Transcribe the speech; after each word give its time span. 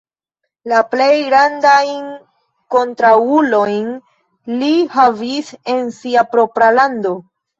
La 0.71 0.77
plej 0.93 1.17
grandajn 1.25 2.07
kontraŭulojn 2.75 3.85
li 4.63 4.71
havis 4.97 5.53
en 5.75 5.87
sia 6.01 6.27
propra 6.33 6.71
lando. 6.79 7.13